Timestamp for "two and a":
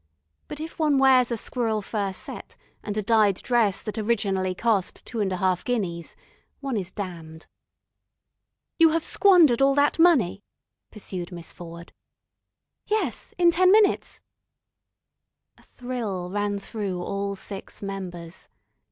5.05-5.37